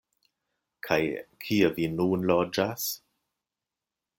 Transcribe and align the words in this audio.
Kaj 0.87 0.97
kie 1.45 1.69
vi 1.75 1.85
nun 1.99 2.27
loĝas? 2.33 2.89